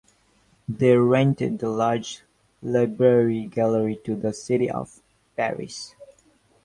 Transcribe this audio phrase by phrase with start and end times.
[0.67, 2.23] They rented the large
[2.63, 4.99] library gallery to the city of
[5.37, 5.93] Paris.